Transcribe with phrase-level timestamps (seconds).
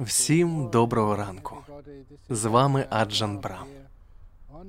[0.00, 1.56] Всім доброго ранку.
[2.30, 3.66] З вами Аджан Брам.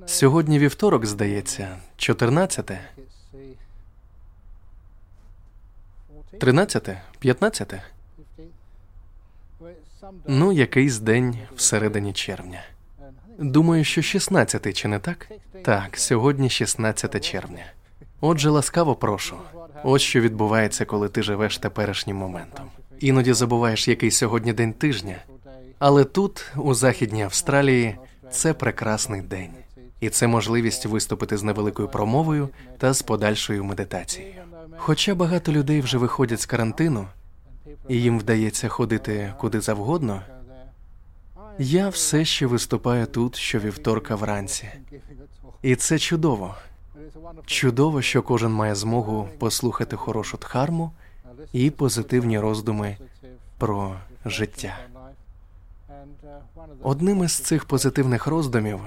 [0.06, 2.70] Сьогодні вівторок, здається, 14?
[6.40, 6.90] 13?
[7.18, 7.74] 15?
[10.26, 12.62] Ну, якийсь день всередині червня.
[13.38, 15.28] Думаю, що 16, чи не так?
[15.64, 17.64] Так, сьогодні 16 червня.
[18.20, 19.36] Отже, ласкаво прошу.
[19.84, 22.70] Ось що відбувається, коли ти живеш теперішнім моментом.
[23.00, 25.16] Іноді забуваєш, який сьогодні день тижня.
[25.78, 27.96] Але тут, у західній Австралії,
[28.30, 29.50] це прекрасний день,
[30.00, 32.48] і це можливість виступити з невеликою промовою
[32.78, 34.34] та з подальшою медитацією.
[34.76, 37.06] Хоча багато людей вже виходять з карантину,
[37.88, 40.22] і їм вдається ходити куди завгодно.
[41.58, 44.68] Я все ще виступаю тут щовівторка вранці,
[45.62, 46.54] і це чудово.
[47.46, 50.92] Чудово, що кожен має змогу послухати хорошу дхарму
[51.52, 52.96] і позитивні роздуми
[53.58, 54.78] про життя.
[56.82, 58.80] Одним із цих позитивних роздумів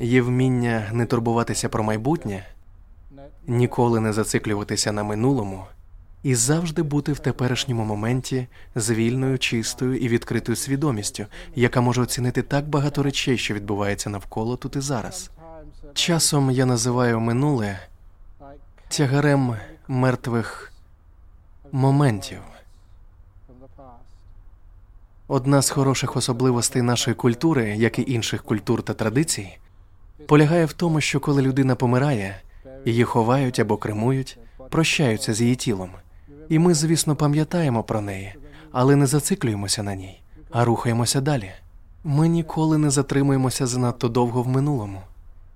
[0.00, 2.46] є вміння не турбуватися про майбутнє,
[3.46, 5.64] ніколи не зациклюватися на минулому
[6.22, 12.42] і завжди бути в теперішньому моменті з вільною, чистою і відкритою свідомістю, яка може оцінити
[12.42, 15.30] так багато речей, що відбувається навколо тут і зараз.
[15.94, 17.78] Часом я називаю минуле
[18.88, 19.56] тягарем
[19.88, 20.71] мертвих
[21.72, 22.38] моментів.
[25.28, 29.58] Одна з хороших особливостей нашої культури, як і інших культур та традицій,
[30.26, 32.40] полягає в тому, що коли людина помирає,
[32.84, 34.38] її ховають або кремують,
[34.70, 35.90] прощаються з її тілом.
[36.48, 38.34] І ми, звісно, пам'ятаємо про неї,
[38.72, 41.52] але не зациклюємося на ній, а рухаємося далі.
[42.04, 45.02] Ми ніколи не затримуємося занадто довго в минулому.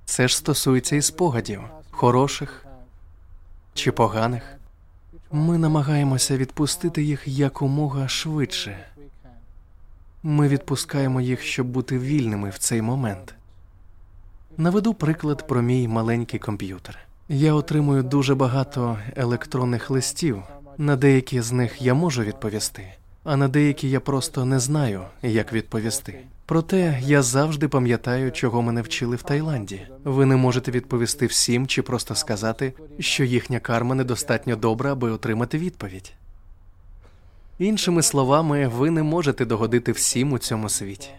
[0.04, 2.66] Це ж стосується і спогадів, хороших
[3.74, 4.55] чи поганих.
[5.36, 8.78] Ми намагаємося відпустити їх якомога швидше.
[10.22, 13.34] Ми відпускаємо їх, щоб бути вільними в цей момент.
[14.56, 16.98] Наведу приклад про мій маленький комп'ютер.
[17.28, 20.42] Я отримую дуже багато електронних листів.
[20.78, 22.94] На деякі з них я можу відповісти,
[23.26, 26.18] а на деякі я просто не знаю, як відповісти.
[26.46, 29.86] Проте я завжди пам'ятаю, чого мене вчили в Таїланді.
[30.04, 35.58] Ви не можете відповісти всім чи просто сказати, що їхня карма недостатньо добра, аби отримати
[35.58, 36.12] відповідь.
[37.58, 41.10] Іншими словами, ви не можете догодити всім у цьому світі.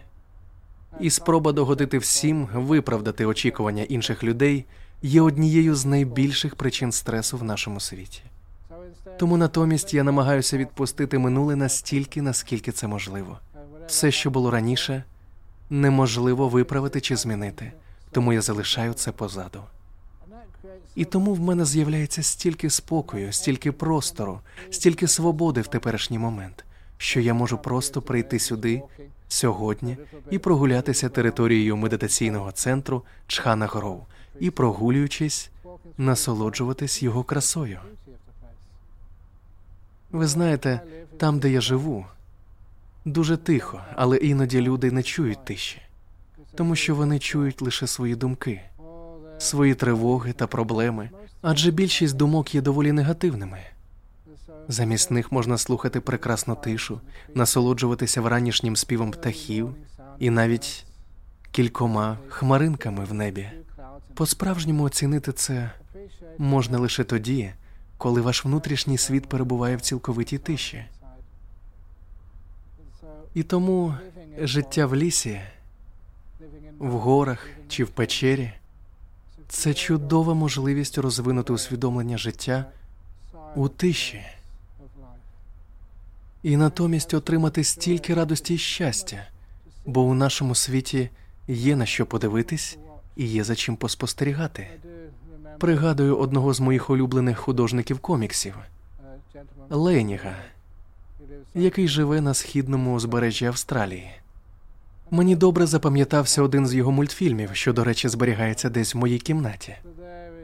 [1.00, 4.64] І спроба догодити всім, виправдати очікування інших людей
[5.02, 8.22] є однією з найбільших причин стресу в нашому світі.
[9.16, 13.38] Тому натомість я намагаюся відпустити минуле настільки, наскільки це можливо.
[13.86, 15.04] Все, що було раніше,
[15.70, 17.72] неможливо виправити чи змінити,
[18.10, 19.62] тому я залишаю це позаду.
[20.94, 26.64] І тому в мене з'являється стільки спокою, стільки простору, стільки свободи в теперішній момент,
[26.96, 28.82] що я можу просто прийти сюди
[29.28, 29.96] сьогодні
[30.30, 34.00] і прогулятися територією медитаційного центру Чхана Гроу
[34.40, 35.50] і, прогулюючись,
[35.98, 37.78] насолоджуватись його красою.
[40.12, 40.80] Ви знаєте,
[41.16, 42.06] там, де я живу,
[43.04, 45.82] дуже тихо, але іноді люди не чують тиші,
[46.54, 48.60] тому що вони чують лише свої думки,
[49.38, 51.10] свої тривоги та проблеми,
[51.42, 53.58] адже більшість думок є доволі негативними.
[54.68, 57.00] Замість них можна слухати прекрасну тишу,
[57.34, 59.74] насолоджуватися вранішнім співом птахів
[60.18, 60.84] і навіть
[61.50, 63.48] кількома хмаринками в небі.
[64.14, 65.70] По справжньому оцінити це
[66.38, 67.52] можна лише тоді,
[67.98, 70.84] коли ваш внутрішній світ перебуває в цілковитій тиші.
[73.34, 73.94] І тому
[74.38, 75.40] життя в лісі,
[76.78, 78.52] в горах чи в печері
[79.48, 82.64] це чудова можливість розвинути усвідомлення життя
[83.54, 84.24] у тиші
[86.42, 89.26] і натомість отримати стільки радості і щастя,
[89.86, 91.10] бо у нашому світі
[91.48, 92.78] є на що подивитись
[93.16, 94.70] і є за чим поспостерігати.
[95.58, 98.54] Пригадую одного з моїх улюблених художників коміксів
[99.70, 100.34] Леніга,
[101.54, 104.10] який живе на східному узбережжі Австралії.
[105.10, 109.76] Мені добре запам'ятався один з його мультфільмів, що, до речі, зберігається десь в моїй кімнаті.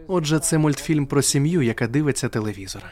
[0.07, 2.83] Отже, це мультфільм про сім'ю, яка дивиться телевізор.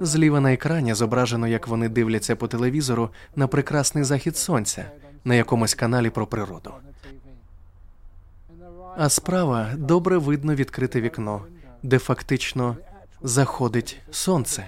[0.00, 4.90] Зліва на екрані зображено, як вони дивляться по телевізору на прекрасний захід сонця
[5.24, 6.70] на якомусь каналі про природу.
[8.98, 11.42] А справа добре видно відкрите вікно,
[11.82, 12.76] де фактично
[13.22, 14.66] заходить сонце.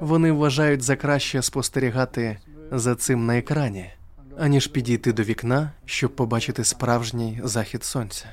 [0.00, 2.38] Вони вважають за краще спостерігати
[2.70, 3.90] за цим на екрані,
[4.38, 8.26] аніж підійти до вікна, щоб побачити справжній захід сонця.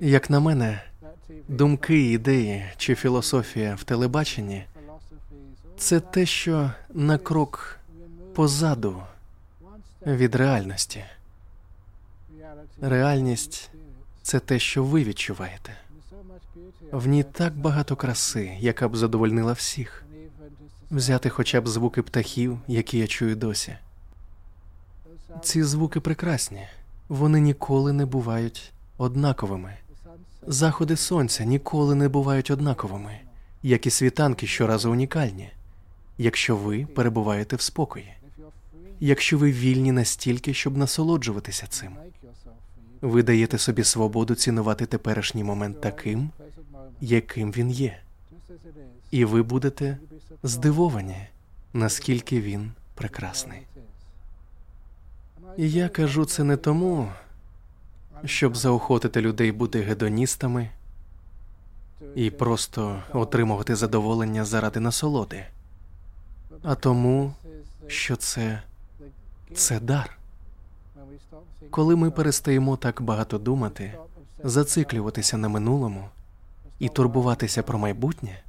[0.00, 0.82] Як на мене,
[1.48, 4.64] думки, ідеї чи філософія в телебаченні
[5.76, 7.78] це те, що на крок
[8.34, 9.02] позаду
[10.06, 11.04] від реальності.
[12.80, 13.70] Реальність
[14.22, 15.76] це те, що ви відчуваєте.
[16.92, 20.04] В ній так багато краси, яка б задовольнила всіх.
[20.90, 23.76] Взяти хоча б звуки птахів, які я чую досі.
[25.42, 26.66] Ці звуки прекрасні,
[27.08, 29.74] вони ніколи не бувають однаковими.
[30.46, 33.20] Заходи сонця ніколи не бувають однаковими,
[33.62, 35.50] як і світанки щоразу унікальні,
[36.18, 38.14] якщо ви перебуваєте в спокої,
[39.00, 41.96] якщо ви вільні настільки, щоб насолоджуватися цим.
[43.00, 46.30] Ви даєте собі свободу цінувати теперішній момент таким,
[47.00, 47.98] яким він є,
[49.10, 49.98] і ви будете
[50.42, 51.26] здивовані,
[51.72, 53.60] наскільки він прекрасний.
[55.56, 57.12] І я кажу це не тому,
[58.24, 60.70] щоб заохотити людей бути гедоністами
[62.14, 65.44] і просто отримувати задоволення заради насолоди,
[66.62, 67.34] а тому,
[67.86, 68.62] що це,
[69.54, 70.17] це дар.
[71.70, 73.92] Коли ми перестаємо так багато думати,
[74.44, 76.08] зациклюватися на минулому
[76.78, 78.42] і турбуватися про майбутнє,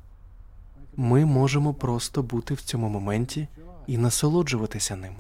[0.96, 3.48] ми можемо просто бути в цьому моменті
[3.88, 5.14] і насолоджуватися ним,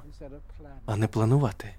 [0.85, 1.73] а не планувати.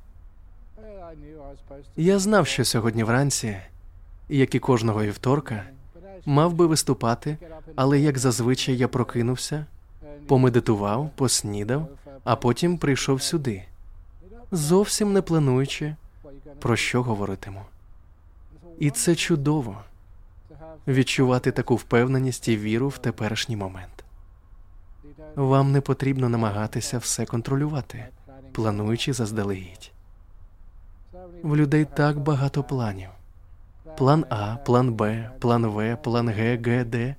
[1.96, 3.56] Я знав, що сьогодні вранці,
[4.28, 5.64] як і кожного вівторка,
[6.26, 7.36] мав би виступати,
[7.76, 9.66] але як зазвичай я прокинувся,
[10.26, 11.88] помедитував, поснідав,
[12.24, 13.64] а потім прийшов сюди,
[14.52, 15.96] зовсім не плануючи,
[16.58, 17.62] про що говоритиму.
[18.78, 19.76] І це чудово
[20.88, 24.04] відчувати таку впевненість і віру в теперішній момент.
[25.36, 28.06] Вам не потрібно намагатися все контролювати,
[28.52, 29.92] плануючи заздалегідь.
[31.42, 33.08] В людей так багато планів:
[33.96, 37.14] план А, план Б, план В, план Г, Г, Д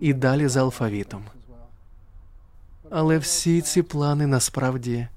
[0.00, 1.24] і далі за алфавітом.
[2.90, 5.08] Але всі ці плани насправді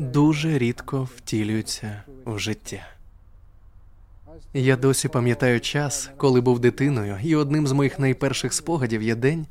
[0.00, 2.86] дуже рідко втілюються в життя.
[4.54, 9.46] Я досі пам'ятаю час, коли був дитиною, і одним з моїх найперших спогадів є день,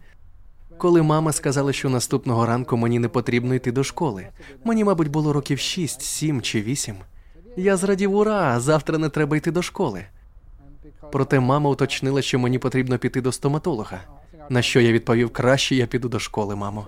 [0.78, 4.28] коли мама сказала, що наступного ранку мені не потрібно йти до школи.
[4.64, 6.96] Мені, мабуть, було років шість, сім чи вісім.
[7.58, 10.06] Я зрадів ура, завтра не треба йти до школи.
[11.12, 14.02] Проте мама уточнила, що мені потрібно піти до стоматолога.
[14.50, 16.88] На що я відповів, краще я піду до школи, мамо.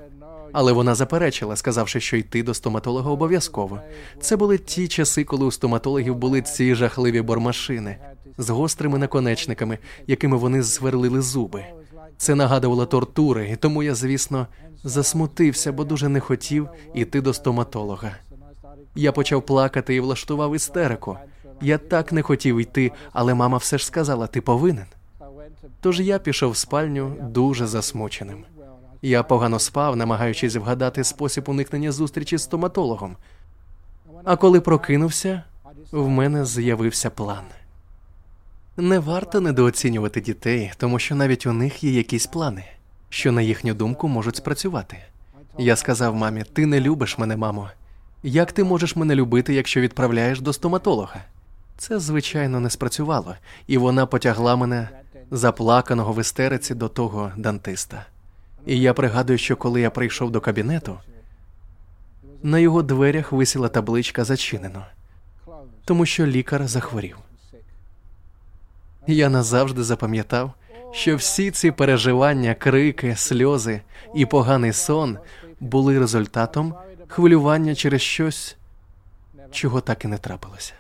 [0.54, 3.82] Але вона заперечила, сказавши, що йти до стоматолога обов'язково.
[4.20, 7.98] Це були ті часи, коли у стоматологів були ці жахливі бормашини
[8.38, 9.78] з гострими наконечниками,
[10.08, 11.66] якими вони сверлили зуби.
[12.18, 14.48] Це нагадувало тортури, і тому я, звісно,
[14.84, 18.16] засмутився, бо дуже не хотів іти до стоматолога.
[18.96, 21.18] Я почав плакати і влаштував істерику.
[21.62, 24.86] Я так не хотів йти, але мама все ж сказала: ти повинен.
[25.82, 28.46] Тож я пішов в спальню дуже засмученим.
[29.02, 33.18] Я погано спав, намагаючись вгадати спосіб уникнення зустрічі з стоматологом.
[34.24, 35.44] А коли прокинувся,
[35.92, 37.44] в мене з'явився план.
[38.78, 42.66] Не варто недооцінювати дітей, тому що навіть у них є якісь плани,
[43.10, 44.98] що на їхню думку можуть спрацювати.
[45.58, 47.70] Я сказав мамі: ти не любиш мене, мамо.
[48.24, 51.24] Як ти можеш мене любити, якщо відправляєш до стоматолога?
[51.78, 53.36] Це, звичайно, не спрацювало,
[53.68, 54.90] і вона потягла мене
[55.32, 58.06] заплаканого в істериці до того дантиста.
[58.66, 60.98] І я пригадую, що коли я прийшов до кабінету,
[62.44, 64.86] на його дверях висіла табличка зачинено,
[65.86, 67.18] тому що лікар захворів.
[69.08, 70.54] Я назавжди запам'ятав,
[70.92, 73.82] що всі ці переживання, крики, сльози
[74.16, 75.18] і поганий сон
[75.60, 76.76] були результатом
[77.08, 78.58] хвилювання через щось,
[79.52, 80.74] чого так і не трапилося.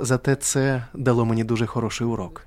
[0.00, 2.46] Зате це дало мені дуже хороший урок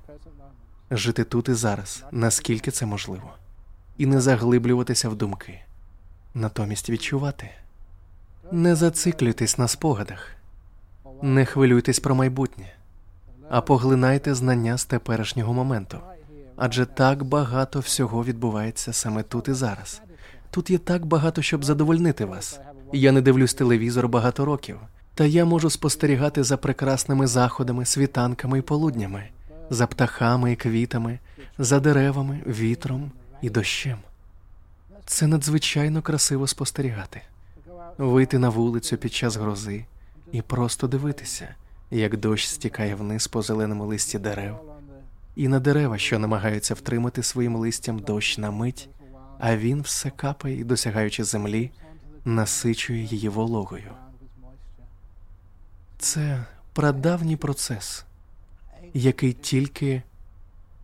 [0.91, 3.34] жити тут і зараз, наскільки це можливо,
[3.98, 5.60] і не заглиблюватися в думки,
[6.34, 7.50] натомість відчувати.
[8.52, 10.32] Не зациклюйтесь на спогадах,
[11.22, 12.74] не хвилюйтесь про майбутнє,
[13.50, 15.98] а поглинайте знання з теперішнього моменту.
[16.58, 20.02] Адже так багато всього відбувається саме тут і зараз.
[20.52, 22.60] Тут є так багато, щоб задовольнити вас.
[22.94, 24.78] Я не дивлюсь телевізор багато років,
[25.16, 29.24] та я можу спостерігати за прекрасними заходами, світанками і полуднями,
[29.70, 31.20] за птахами і квітами,
[31.58, 33.12] за деревами, вітром
[33.42, 33.98] і дощем.
[35.06, 37.22] Це надзвичайно красиво спостерігати,
[37.98, 39.86] вийти на вулицю під час грози
[40.32, 41.56] і просто дивитися,
[41.92, 44.60] як дощ стікає вниз по зеленому листі дерев,
[45.36, 48.89] і на дерева, що намагаються втримати своїм листям дощ на мить,
[49.39, 51.72] а він все капає і, досягаючи землі,
[52.25, 53.92] насичує її вологою.
[55.98, 58.06] Це прадавній процес,
[58.94, 60.01] який тільки,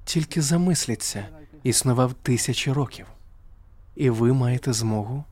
[0.05, 1.25] тільки замислиться,
[1.63, 3.05] існував тисячі років,
[3.95, 5.23] і ви маєте змогу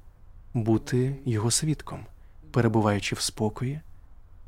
[0.54, 2.06] бути його свідком,
[2.52, 3.80] перебуваючи в спокої,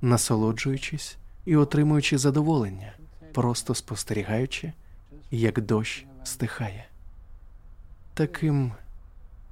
[0.02, 2.94] насолоджуючись і отримуючи задоволення,
[3.34, 4.74] просто спостерігаючи,
[5.32, 6.86] як дощ стихає.
[8.14, 8.72] Таким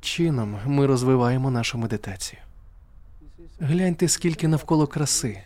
[0.01, 2.41] чином ми розвиваємо нашу медитацію.
[3.59, 5.43] Гляньте, скільки навколо краси.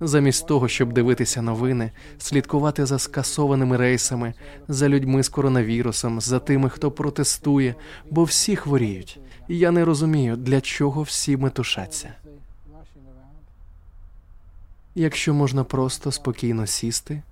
[0.00, 4.34] Замість того, щоб дивитися новини, слідкувати за скасованими рейсами,
[4.68, 7.74] за людьми з коронавірусом, за тими, хто протестує,
[8.10, 9.20] бо всі хворіють.
[9.48, 12.14] І я не розумію, для чого всі метушаться.
[14.94, 17.22] Якщо можна просто спокійно сісти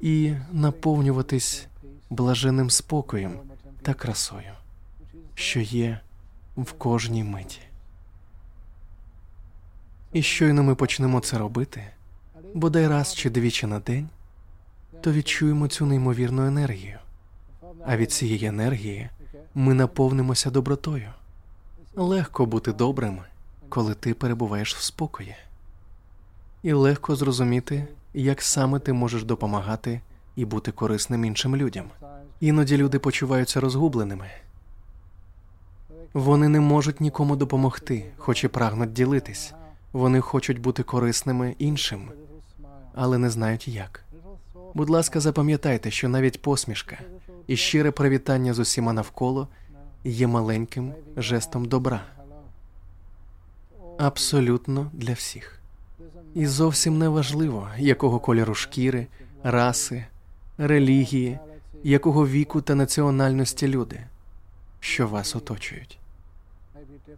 [0.00, 1.66] і наповнюватись
[2.10, 3.32] блаженним спокоєм
[3.82, 4.52] та красою,
[5.34, 6.00] що є
[6.56, 7.60] в кожній миті.
[10.16, 11.82] І щойно ми почнемо це робити,
[12.54, 14.08] бодай раз чи двічі на день,
[15.00, 16.98] то відчуємо цю неймовірну енергію.
[17.86, 19.08] А від цієї енергії
[19.54, 21.08] ми наповнимося добротою.
[21.94, 23.18] Легко бути добрим,
[23.68, 25.36] коли ти перебуваєш в спокої,
[26.62, 30.00] і легко зрозуміти, як саме ти можеш допомагати
[30.36, 31.86] і бути корисним іншим людям.
[32.40, 34.30] Іноді люди почуваються розгубленими.
[36.14, 39.54] Вони не можуть нікому допомогти, хоч і прагнуть ділитись.
[39.92, 42.10] Вони хочуть бути корисними іншим,
[42.94, 44.04] але не знають як.
[44.74, 46.98] Будь ласка, запам'ятайте, що навіть посмішка
[47.46, 49.48] і щире привітання з усіма навколо
[50.04, 52.04] є маленьким жестом добра.
[53.98, 55.60] Абсолютно для всіх.
[56.34, 59.06] І зовсім не важливо, якого кольору шкіри,
[59.42, 60.04] раси,
[60.58, 61.38] релігії,
[61.82, 64.00] якого віку та національності люди,
[64.80, 65.98] що вас оточують.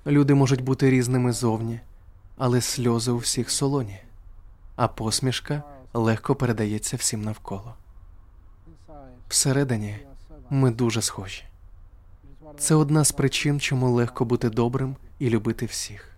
[0.06, 1.80] Люди можуть бути різними зовні,
[2.38, 4.00] але сльози у всіх солоні,
[4.76, 5.62] а посмішка
[5.94, 7.74] легко передається всім навколо.
[9.28, 9.96] Всередині
[10.50, 11.44] ми дуже схожі.
[12.58, 16.10] Це одна з причин, чому легко бути добрим і любити всіх,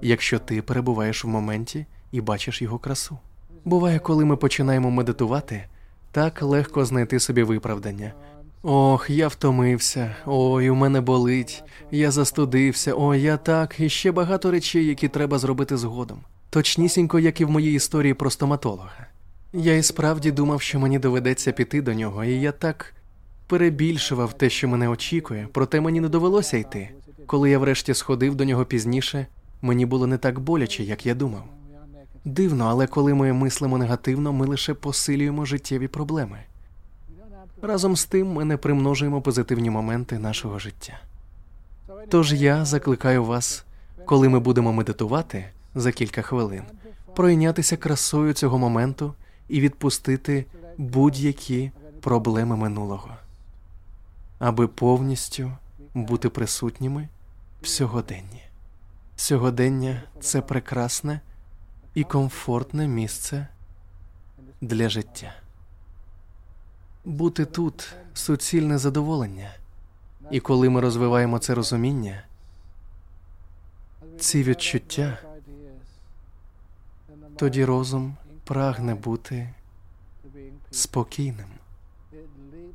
[0.00, 3.18] якщо ти перебуваєш в моменті і бачиш його красу.
[3.64, 5.64] Буває, коли ми починаємо медитувати,
[6.12, 8.12] так легко знайти собі виправдання.
[8.62, 14.50] Ох, я втомився, ой, у мене болить, я застудився, ой, я так, і ще багато
[14.50, 16.18] речей, які треба зробити згодом.
[16.50, 19.06] Точнісінько, як і в моїй історії про стоматолога.
[19.52, 22.94] Я і справді думав, що мені доведеться піти до нього, і я так
[23.46, 26.90] перебільшував те, що мене очікує, проте мені не довелося йти.
[27.26, 29.26] Коли я врешті сходив до нього пізніше,
[29.62, 31.44] мені було не так боляче, як я думав.
[32.24, 36.38] Дивно, але коли ми мислимо негативно, ми лише посилюємо життєві проблеми.
[37.62, 41.00] Разом з тим ми не примножуємо позитивні моменти нашого життя.
[42.08, 43.64] Тож я закликаю вас,
[44.04, 46.62] коли ми будемо медитувати за кілька хвилин,
[47.16, 49.14] пройнятися красою цього моменту
[49.48, 50.46] і відпустити
[50.78, 53.10] будь-які проблеми минулого,
[54.38, 55.52] аби повністю
[55.94, 57.08] бути присутніми
[57.62, 58.42] в сьогоденні.
[59.16, 61.20] Сьогодення це прекрасне
[61.94, 63.46] і комфортне місце
[64.60, 65.39] для життя.
[67.10, 69.50] Бути тут суцільне задоволення,
[70.30, 72.22] і коли ми розвиваємо це розуміння,
[74.18, 75.18] ці відчуття,
[77.36, 79.54] тоді розум прагне бути
[80.70, 81.48] спокійним.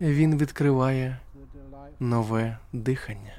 [0.02, 1.20] Він відкриває
[2.00, 3.38] нове дихання.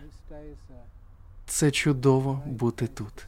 [1.46, 3.26] Це чудово бути тут.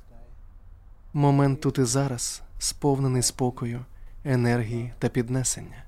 [1.12, 3.84] Момент тут і зараз сповнений спокою,
[4.24, 5.87] енергії та піднесення.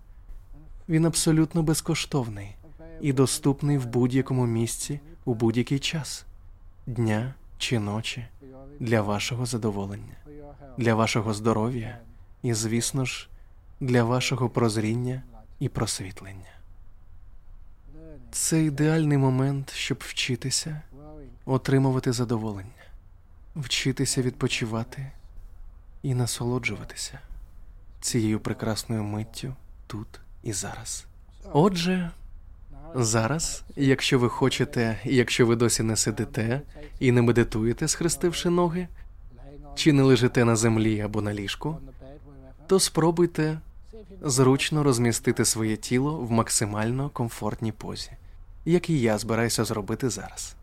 [0.91, 2.57] Він абсолютно безкоштовний
[3.01, 6.25] і доступний в будь-якому місці у будь-який час
[6.87, 8.27] дня чи ночі
[8.81, 10.17] для вашого задоволення,
[10.79, 11.99] для вашого здоров'я
[12.43, 13.29] і, звісно ж,
[13.81, 15.23] для вашого прозріння
[15.59, 16.51] і просвітлення.
[18.31, 20.83] Це ідеальний момент, щоб вчитися,
[21.45, 22.85] отримувати задоволення,
[23.57, 25.11] вчитися відпочивати
[26.03, 27.19] і насолоджуватися
[28.01, 29.55] цією прекрасною миттю
[29.87, 31.07] тут і зараз.
[31.53, 32.11] Отже,
[32.95, 36.61] зараз, якщо ви хочете, якщо ви досі не сидите
[37.01, 38.89] і не медитуєте, схрестивши ноги,
[39.75, 41.77] чи не лежите на землі або на ліжку,
[42.67, 43.59] то спробуйте
[44.23, 48.11] зручно розмістити своє тіло в максимально комфортній позі,
[48.65, 50.55] як і я збираюся зробити зараз.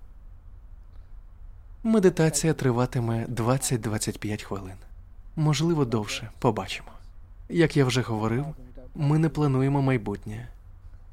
[1.84, 4.75] Медитація триватиме 20-25 хвилин,
[5.36, 6.29] можливо, довше.
[6.39, 6.89] Побачимо.
[7.50, 8.46] Як я вже говорив,
[8.98, 10.48] ми не плануємо майбутнє,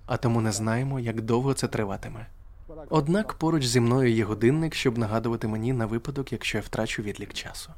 [0.07, 2.27] а тому не знаємо, як довго це триватиме.
[2.89, 7.33] Однак поруч зі мною є годинник, щоб нагадувати мені на випадок, якщо я втрачу відлік
[7.33, 7.73] часу.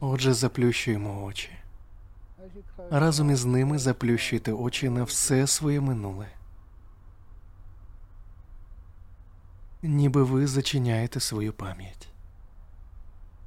[0.00, 1.50] Отже, заплющуємо очі.
[2.90, 6.26] Разом із ними заплющуйте очі на все своє минуле.
[9.82, 12.08] ніби ви зачиняєте свою пам'ять.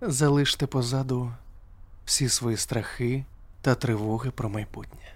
[0.01, 1.31] Залиште позаду
[2.05, 3.25] всі свої страхи
[3.61, 5.15] та тривоги про майбутнє,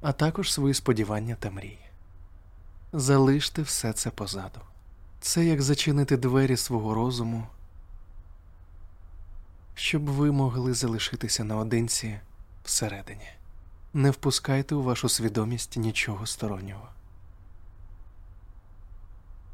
[0.00, 1.78] а також свої сподівання та мрії.
[2.92, 4.60] Залиште все це позаду.
[5.20, 7.46] Це як зачинити двері свого розуму,
[9.74, 12.20] щоб ви могли залишитися наодинці
[12.64, 13.28] всередині.
[13.94, 16.88] Не впускайте у вашу свідомість нічого стороннього.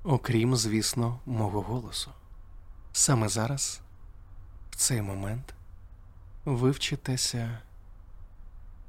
[0.05, 2.11] Окрім, звісно, мого голосу.
[2.93, 3.81] Саме зараз,
[4.75, 5.55] в цей момент,
[6.45, 7.59] ви вчитеся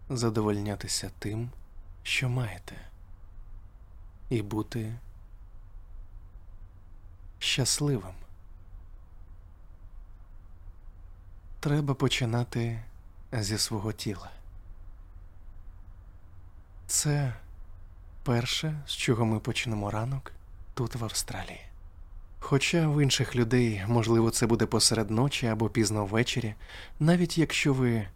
[0.09, 1.49] задовольнятися тим,
[2.03, 2.75] що маєте,
[4.29, 4.93] і бути
[7.39, 8.13] щасливим.
[11.59, 12.83] Треба починати
[13.31, 14.31] зі свого тіла.
[16.87, 17.33] Це
[18.23, 20.31] перше, з чого ми почнемо ранок
[20.73, 21.64] тут, в Австралії.
[22.47, 26.53] Хоча в інших людей, можливо, це буде посеред ночі або пізно ввечері,
[26.99, 28.07] навіть якщо ви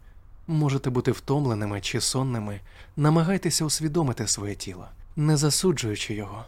[0.46, 2.60] можете бути втомленими чи сонними,
[2.96, 6.44] намагайтеся усвідомити своє тіло, не засуджуючи його,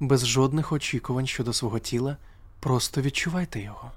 [0.00, 2.16] без жодних очікувань щодо свого тіла,
[2.60, 3.92] просто відчувайте його.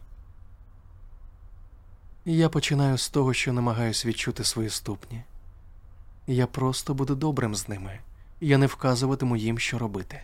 [2.25, 5.23] Я починаю з того, що намагаюсь відчути свої ступні.
[6.27, 7.99] Я просто буду добрим з ними,
[8.41, 10.21] я не вказуватиму їм, що робити,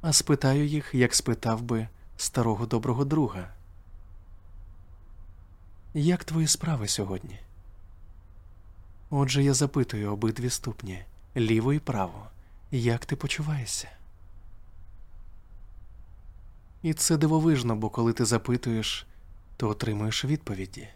[0.00, 3.48] а спитаю їх, як спитав би старого доброго друга.
[5.94, 7.38] Як твої справи сьогодні?
[9.10, 11.04] Отже, я запитую обидві ступні
[11.36, 12.26] ліво і право,
[12.70, 13.88] як ти почуваєшся?
[16.82, 19.06] І це дивовижно, бо коли ти запитуєш,
[19.56, 20.88] то отримуєш відповіді,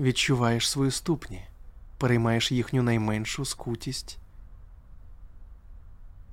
[0.00, 1.44] відчуваєш свої ступні,
[1.98, 4.18] переймаєш їхню найменшу скутість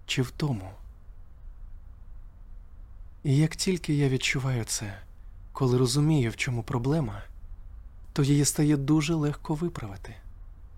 [0.05, 0.71] чи втому.
[3.25, 4.98] І як тільки я відчуваю це,
[5.53, 7.22] коли розумію, в чому проблема,
[8.14, 10.16] то її стає дуже легко виправити.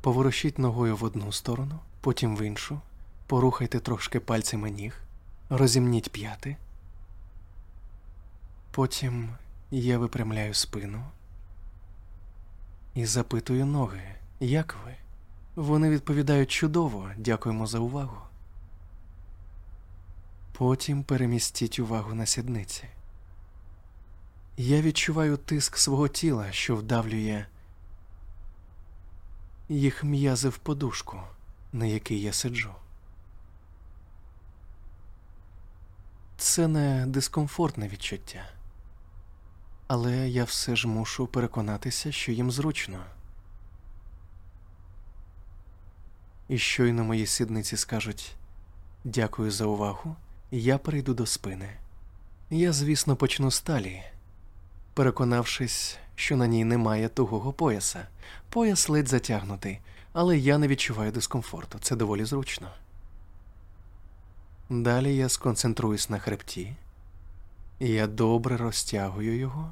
[0.01, 2.81] Поворушіть ногою в одну сторону, потім в іншу,
[3.25, 5.01] порухайте трошки пальцями ніг,
[5.49, 6.57] розімніть п'яти.
[8.71, 9.29] Потім
[9.71, 11.03] я випрямляю спину
[12.93, 14.01] і запитую ноги,
[14.39, 14.95] як ви?
[15.55, 18.26] Вони відповідають чудово, дякуємо за увагу.
[20.57, 22.83] Потім перемістіть увагу на сідниці.
[24.57, 27.45] Я відчуваю тиск свого тіла, що вдавлює
[29.69, 31.21] їх м'язи в подушку,
[31.73, 32.71] на якій я сиджу.
[36.37, 38.49] Це не дискомфортне відчуття,
[39.87, 43.05] але я все ж мушу переконатися, що їм зручно.
[46.47, 48.35] І щойно мої сідниці скажуть
[49.03, 50.15] дякую за увагу,
[50.51, 51.69] я перейду до спини.
[52.49, 54.03] Я, звісно, почну з талії,
[54.93, 58.07] переконавшись, що на ній немає тугого пояса.
[58.49, 59.79] Пояс ледь затягнутий,
[60.13, 61.79] але я не відчуваю дискомфорту.
[61.79, 62.71] Це доволі зручно.
[64.69, 66.75] Далі я сконцентруюсь на хребті,
[67.79, 69.71] я добре розтягую його,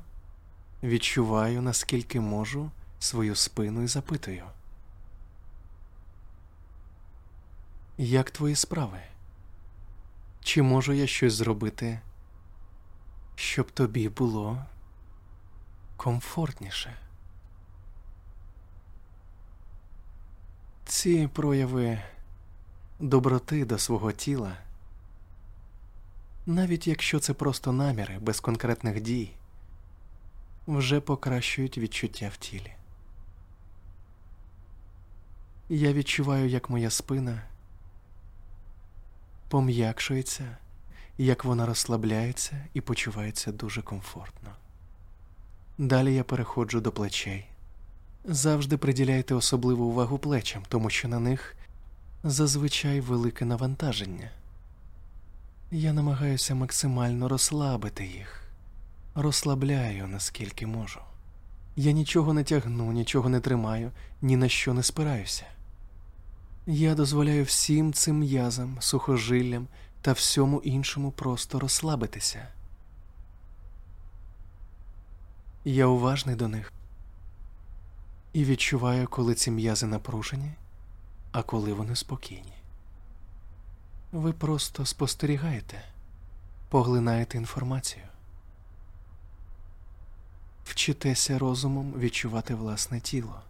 [0.84, 4.44] відчуваю, наскільки можу свою спину і запитую.
[7.98, 9.00] Як твої справи?
[10.46, 12.00] Чи можу я щось зробити,
[13.36, 14.66] щоб тобі було
[15.98, 16.98] комфортніше?
[20.86, 22.02] Ці прояви
[23.00, 24.58] доброти до свого тіла,
[26.46, 29.32] навіть якщо це просто наміри без конкретних дій,
[30.68, 32.74] вже покращують відчуття в тілі.
[35.70, 37.42] Я відчуваю, як моя спина
[39.56, 40.58] пом'якшується,
[41.18, 44.50] як вона розслабляється і почувається дуже комфортно.
[45.78, 47.46] Далі я переходжу до плечей.
[48.26, 51.56] Завжди приділяйте особливу увагу плечам, тому що на них
[52.24, 54.30] зазвичай велике навантаження.
[55.72, 58.44] Я намагаюся максимально розслабити їх,
[59.13, 61.00] розслабляю наскільки можу.
[61.76, 63.91] Я нічого не тягну, нічого не тримаю,
[64.22, 65.46] ні на що не спираюся.
[66.67, 69.67] Я дозволяю всім цим м'язам, сухожиллям
[70.01, 72.47] та всьому іншому просто розслабитися.
[75.65, 76.73] Я уважний до них
[78.34, 80.51] і відчуваю, коли ці м'язи напружені,
[81.32, 82.54] а коли вони спокійні.
[84.12, 85.82] Ви просто спостерігаєте,
[86.69, 88.06] поглинаєте інформацію,
[90.63, 93.41] вчитеся розумом відчувати власне тіло.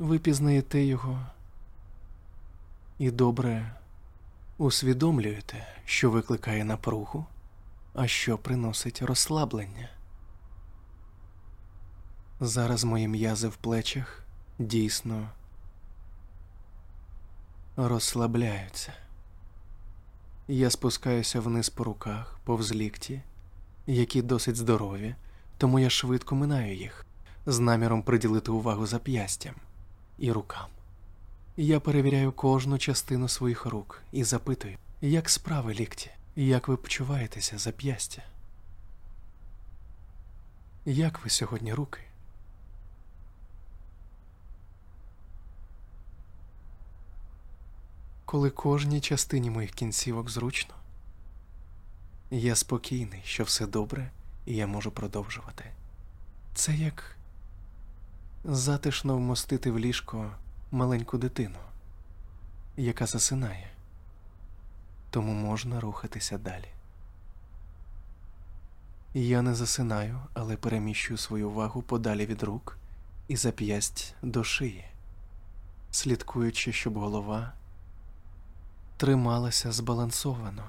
[0.00, 1.26] Ви пізнаєте його
[2.98, 3.72] і добре
[4.58, 7.26] Усвідомлюєте, що викликає напругу,
[7.94, 9.88] а що приносить розслаблення.
[12.40, 14.22] Зараз мої м'язи в плечах
[14.58, 15.28] дійсно
[17.76, 18.92] розслабляються.
[20.48, 23.22] Я спускаюся вниз по руках, повз лікті,
[23.86, 25.14] які досить здорові,
[25.58, 27.06] тому я швидко минаю їх
[27.46, 29.54] з наміром приділити увагу зап'ястям
[30.20, 30.66] і рукам.
[31.56, 38.22] Я перевіряю кожну частину своїх рук і запитую, як справи лікті, як ви почуваєтеся зап'ястя?
[40.84, 42.00] Як ви сьогодні руки?
[48.24, 50.74] Коли кожній частині моїх кінцівок зручно,
[52.30, 54.10] я спокійний, що все добре,
[54.46, 55.64] і я можу продовжувати.
[56.54, 57.16] Це як
[58.44, 60.30] затишно вмостити в ліжко
[60.70, 61.58] маленьку дитину,
[62.76, 63.70] яка засинає,
[65.10, 66.68] тому можна рухатися далі.
[69.14, 72.78] Я не засинаю, але переміщую свою увагу подалі від рук
[73.28, 74.84] і зап'ясть до шиї,
[75.90, 77.52] слідкуючи, щоб голова
[78.96, 80.64] трималася збалансовано.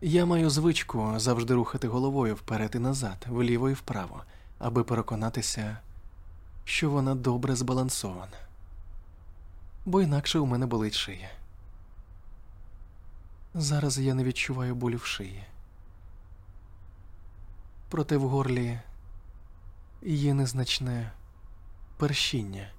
[0.00, 4.22] Я маю звичку завжди рухати головою вперед і назад, вліво і вправо,
[4.64, 5.76] аби переконатися,
[6.64, 8.38] що вона добре збалансована,
[9.84, 11.30] бо інакше у мене болить шия.
[13.54, 15.44] Зараз я не відчуваю болю в шиї.
[17.88, 18.80] Проте в горлі
[20.02, 21.12] є незначне
[21.96, 22.70] першіння.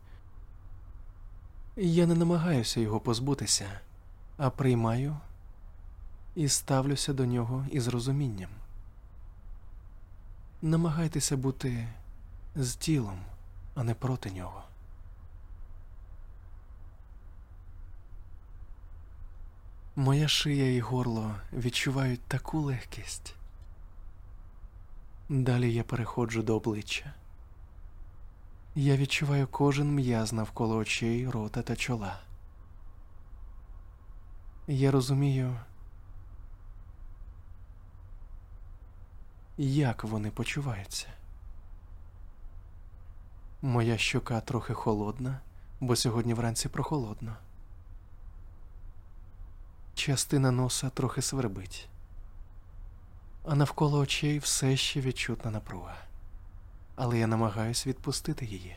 [1.75, 3.79] Я не намагаюся його позбутися,
[4.37, 5.17] а приймаю
[6.35, 8.49] і ставлюся до нього із розумінням.
[10.65, 11.87] Намагайтеся бути
[12.55, 13.19] з тілом,
[13.75, 14.63] а не проти нього.
[19.95, 23.35] Моя шия і горло відчувають таку легкість.
[25.29, 27.13] Далі я переходжу до обличчя.
[28.75, 32.19] Я відчуваю кожен м'яз навколо очей, рота та чола.
[34.67, 35.59] Я розумію,
[39.57, 41.07] як вони почуваються.
[43.61, 45.39] Моя щока трохи холодна,
[45.79, 47.35] бо сьогодні вранці прохолодно.
[49.93, 51.89] Частина носа трохи свербить,
[53.45, 56.05] а навколо очей все ще відчутна напруга
[56.95, 58.75] але я намагаюсь відпустити її.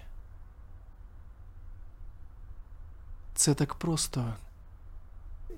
[3.34, 4.34] Це так просто,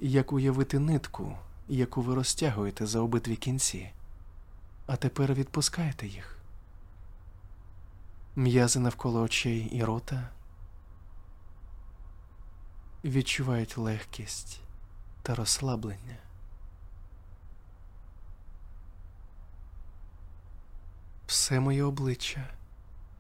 [0.01, 1.37] як уявити нитку,
[1.69, 3.91] яку ви розтягуєте за обидві кінці,
[4.91, 6.37] а тепер відпускаєте їх.
[8.37, 10.29] М'язи навколо очей і рота
[13.05, 14.61] відчувають легкість
[15.23, 16.17] та розслаблення.
[21.27, 22.49] Все моє обличчя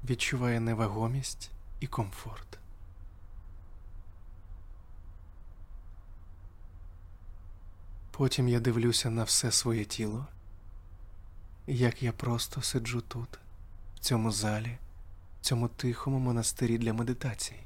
[0.04, 2.58] відчуває невагомість і комфорт.
[8.10, 10.26] Потім я дивлюся на все своє тіло,
[11.70, 13.38] як я просто сиджу тут,
[13.96, 14.78] в цьому залі,
[15.40, 17.56] в цьому тихому монастирі для медитацій.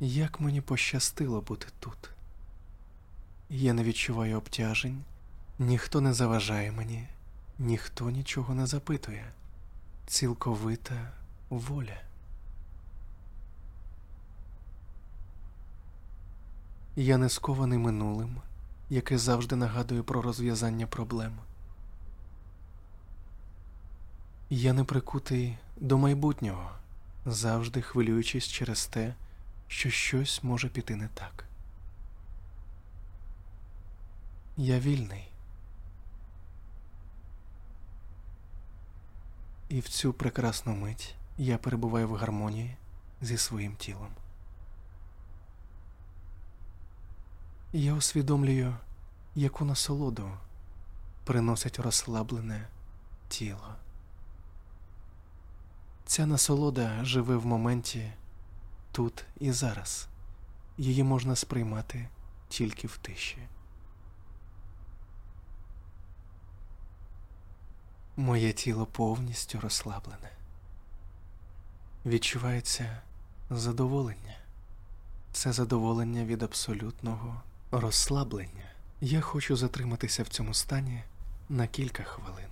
[0.00, 2.10] Як мені пощастило бути тут.
[3.50, 5.02] Я не відчуваю обтяжень,
[5.58, 7.08] ніхто не заважає мені.
[7.58, 9.32] Ніхто нічого не запитує,
[10.06, 11.12] цілковита
[11.50, 12.00] воля.
[16.96, 18.36] Я не скований минулим,
[18.90, 21.32] яке завжди нагадує про розв'язання проблем.
[24.50, 26.70] Я не прикутий до майбутнього,
[27.26, 29.14] завжди хвилюючись через те,
[29.68, 31.44] що щось може піти не так.
[34.56, 35.30] Я вільний.
[39.68, 42.76] І в цю прекрасну мить я перебуваю в гармонії
[43.20, 44.23] зі своїм тілом.
[47.76, 48.76] Я усвідомлюю,
[49.34, 50.30] яку насолоду
[51.24, 52.68] приносить розслаблене
[53.28, 53.74] тіло.
[56.06, 58.12] Ця насолода живе в моменті
[58.92, 60.08] тут і зараз.
[60.78, 62.08] Її можна сприймати
[62.48, 63.38] тільки в тиші.
[68.16, 70.30] Моє тіло повністю розслаблене.
[72.06, 73.02] Відчувається
[73.50, 74.36] задоволення.
[75.32, 77.42] Це задоволення від абсолютного
[77.80, 78.64] розслаблення.
[79.00, 81.02] Я хочу затриматися в цьому стані
[81.48, 82.48] на кілька хвилин.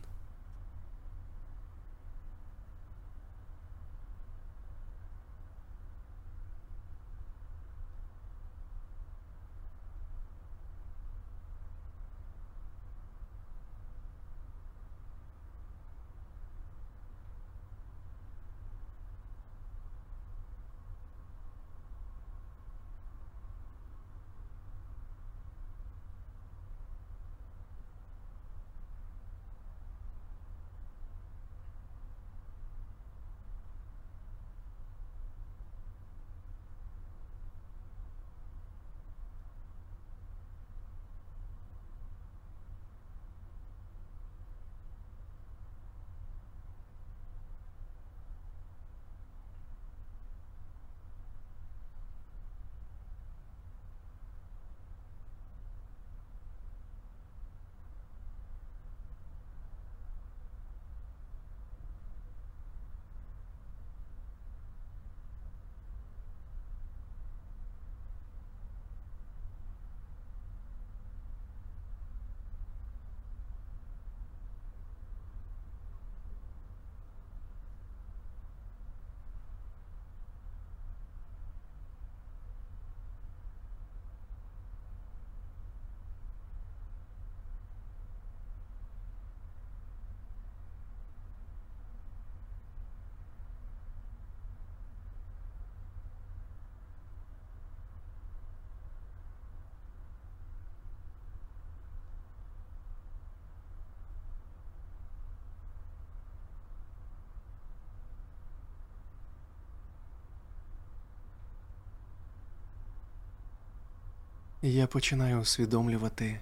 [114.64, 116.40] Я починаю усвідомлювати,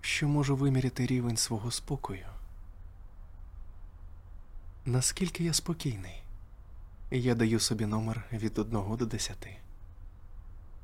[0.00, 2.26] що можу виміряти рівень свого спокою.
[4.84, 6.22] Наскільки я спокійний,
[7.10, 9.48] я даю собі номер від 1 до 10,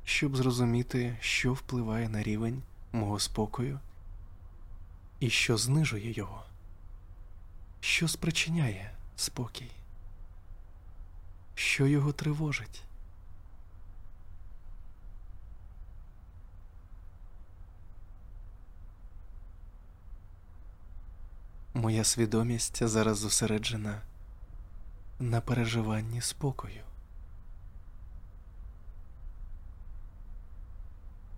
[0.05, 3.79] щоб зрозуміти, що впливає на рівень мого спокою
[5.19, 6.43] і що знижує його,
[7.79, 9.71] що спричиняє спокій,
[11.55, 12.83] що його тривожить.
[21.77, 24.01] Моя свідомість зараз зосереджена
[25.19, 26.83] на переживанні спокою,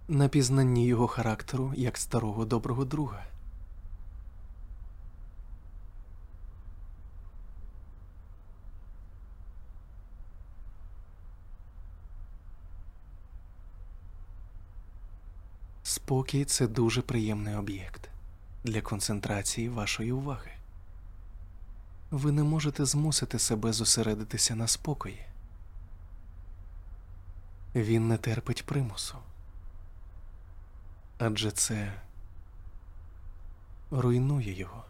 [0.08, 3.26] на пізнанні його характеру як старого доброго друга.
[15.84, 18.10] Спокій це дуже приємний об'єкт
[18.67, 20.51] для концентрації вашої уваги.
[22.12, 25.25] Ви не можете змусити себе зосередитися на спокої.
[27.75, 29.17] Він не терпить примусу.
[31.17, 31.93] Адже це
[33.91, 34.84] руйнує його.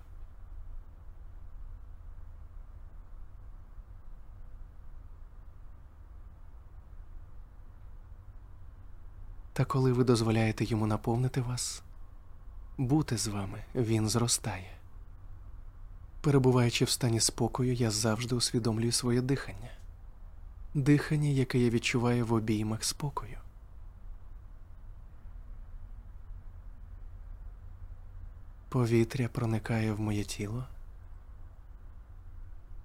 [9.54, 11.84] Та коли ви дозволяєте йому наповнити вас,
[12.78, 14.72] бути з вами він зростає.
[16.22, 19.72] Перебуваючи в стані спокою, я завжди усвідомлюю своє дихання,
[20.74, 23.38] дихання, яке я відчуваю в обіймах спокою.
[28.70, 30.64] Повітря проникає в моє тіло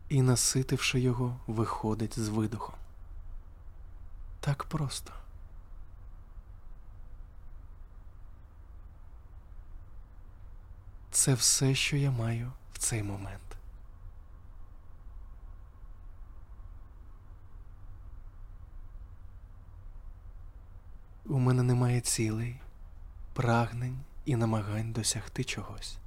[0.08, 2.74] і, наситивши його, виходить з видохом.
[4.40, 5.12] Так просто.
[11.22, 13.56] Це все, що я маю в цей момент.
[21.26, 22.60] У мене немає цілей,
[23.32, 25.98] прагнень і намагань досягти чогось.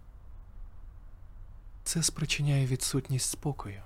[1.84, 3.82] Це спричиняє відсутність спокою.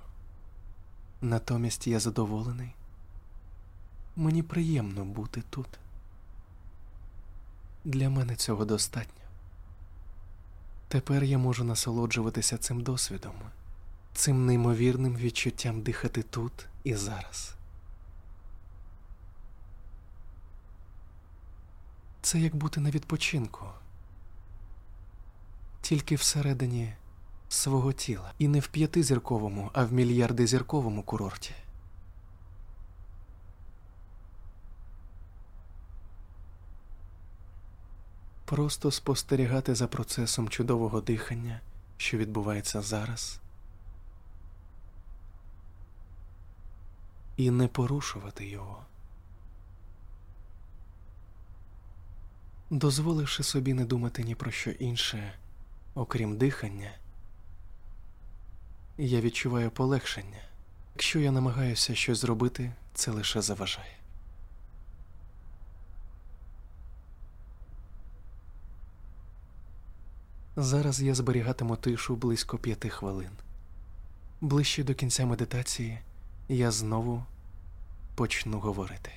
[1.20, 2.74] Натомість я задоволений.
[4.16, 5.78] Мені приємно бути тут.
[7.84, 9.19] Для мене цього достатньо.
[10.90, 13.32] Тепер я можу насолоджуватися цим досвідом,
[14.14, 16.52] цим неймовірним відчуттям дихати тут
[16.84, 17.54] і зараз.
[22.22, 23.66] Це як бути на відпочинку,
[25.80, 26.92] тільки всередині
[27.48, 31.54] свого тіла, і не в п'ятизірковому, а в мільярдизірковому курорті.
[38.50, 41.60] Просто спостерігати за процесом чудового дихання,
[41.96, 43.40] що відбувається зараз,
[47.36, 48.84] і не порушувати його,
[52.70, 55.32] дозволивши собі не думати ні про що інше,
[55.94, 56.90] окрім дихання,
[58.98, 60.42] я відчуваю полегшення.
[60.94, 63.99] Якщо я намагаюся щось зробити, це лише заважає.
[70.62, 73.30] Зараз я зберігатиму тишу близько п'яти хвилин.
[74.40, 75.98] Ближче до кінця медитації
[76.48, 77.24] я знову
[78.14, 79.10] почну говорити.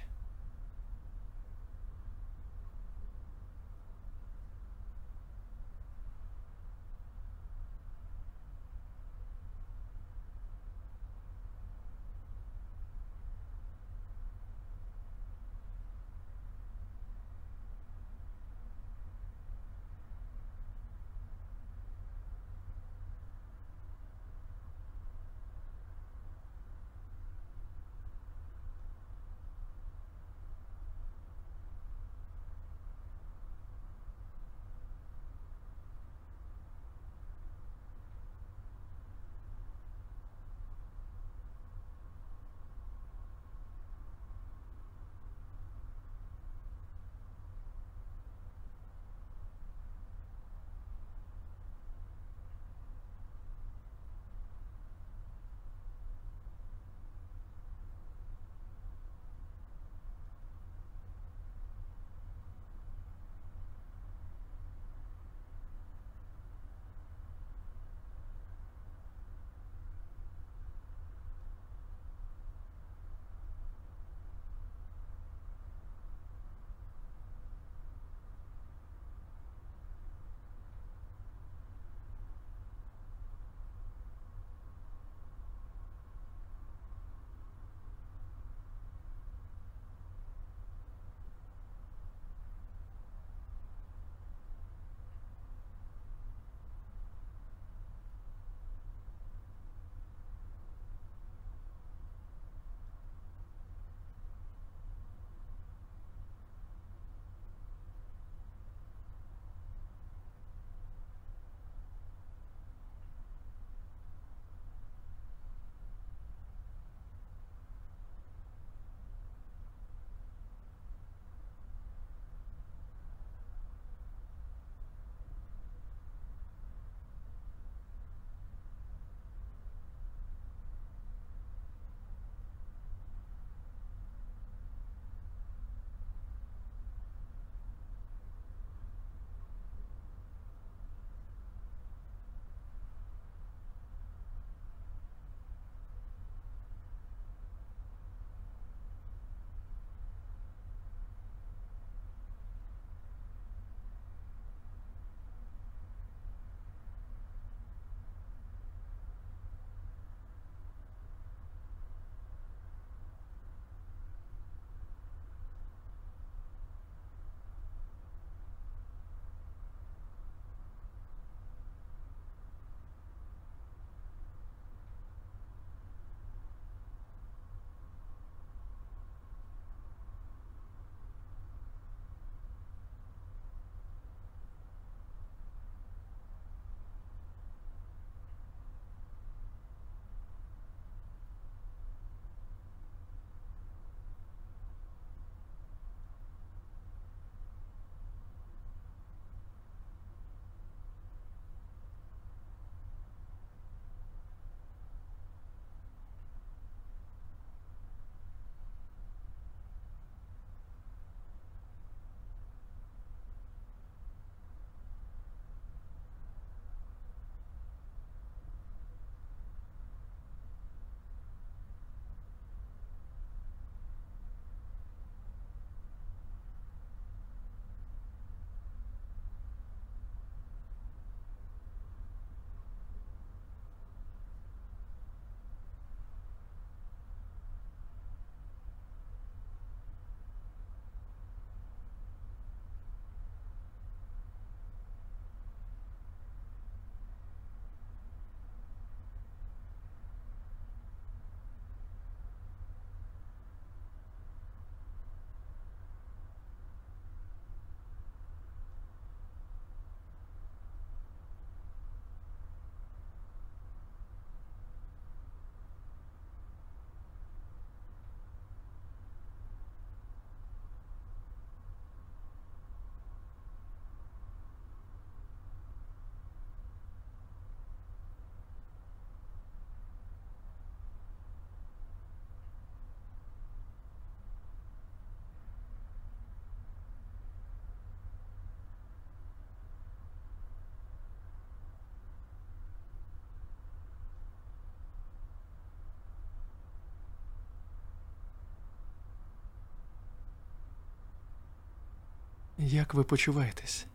[302.65, 303.85] Як ви почуваєтесь?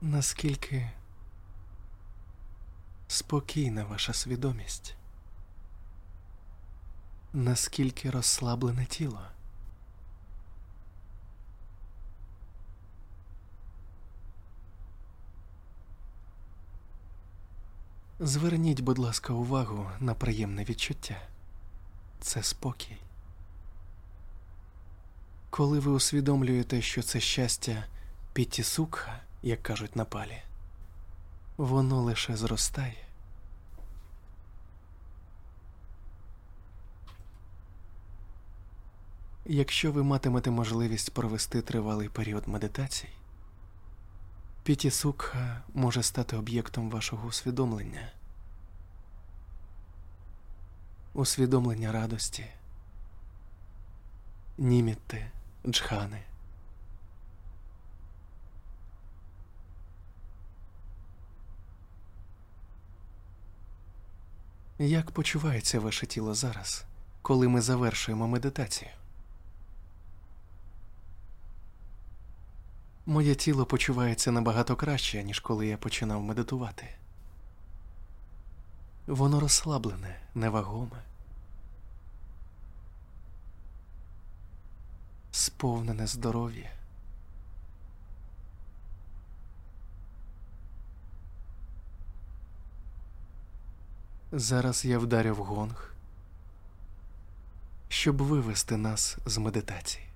[0.00, 0.90] Наскільки
[3.08, 4.96] спокійна ваша свідомість?
[7.32, 9.20] Наскільки розслаблене тіло?
[18.20, 21.22] Зверніть, будь ласка, увагу на приємне відчуття.
[22.20, 23.01] Це спокій.
[25.52, 27.84] Коли ви усвідомлюєте, що це щастя
[28.32, 30.42] пітісукха, як кажуть на палі,
[31.56, 33.06] воно лише зростає.
[39.44, 43.08] Якщо ви матимете можливість провести тривалий період медитацій,
[44.62, 48.12] пітісукха може стати об'єктом вашого усвідомлення,
[51.14, 52.46] усвідомлення радості,
[54.58, 55.30] німітти,
[55.66, 56.22] джхани.
[64.78, 66.84] Як почувається ваше тіло зараз,
[67.22, 68.90] коли ми завершуємо медитацію?
[73.06, 76.88] Моє тіло почувається набагато краще, ніж коли я починав медитувати.
[79.06, 81.02] Воно розслаблене, невагоме,
[85.32, 86.70] сповнене здоров'я.
[94.32, 95.94] Зараз я вдарю в гонг,
[97.88, 100.11] щоб вивести нас з медитації.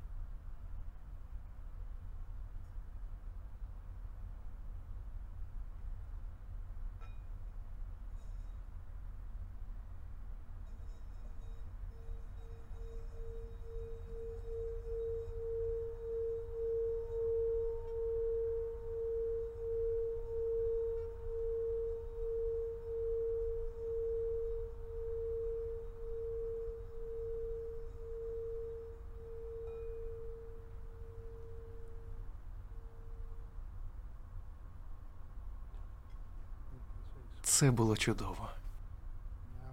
[37.56, 38.50] Це було чудово.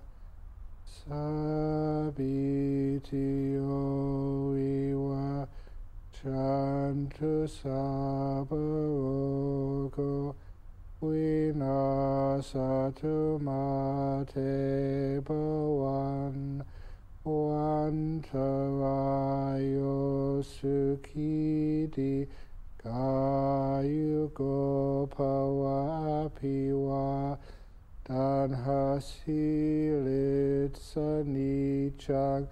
[0.88, 5.48] Sabiti Oiwa
[6.14, 8.66] Chantu Sabarogo
[11.02, 12.05] wina
[12.42, 16.64] satu ma te bhavan
[17.26, 18.36] vantarayo
[20.44, 22.28] sukhidi
[22.84, 24.54] kayugo
[25.16, 27.08] pavapiva
[28.06, 29.56] tanhasilit
[30.78, 32.46] sanichang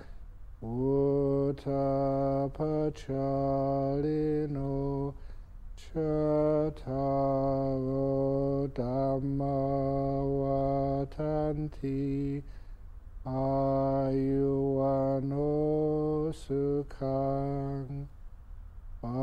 [0.64, 1.94] utapachalino
[5.76, 7.24] chataro
[8.80, 9.60] ธัมมา
[10.40, 10.66] วั
[11.16, 12.04] ฏันติ
[13.30, 13.48] อา
[14.28, 15.36] ยุวันโอ
[16.44, 16.64] สุ
[16.96, 17.28] ขั
[17.82, 17.86] ง
[19.02, 19.22] ปา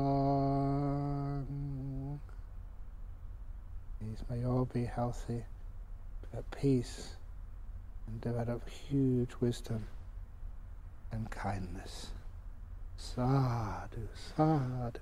[0.00, 0.22] ลั
[1.44, 1.48] ง
[3.98, 5.42] Please may all be healthy,
[6.36, 6.96] at peace,
[8.06, 9.82] and develop huge wisdom
[11.12, 12.10] and kindness.
[12.96, 15.00] Sadhu, sadhu,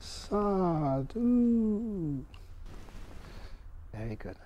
[0.00, 1.28] sadhu.
[3.98, 4.36] Very good.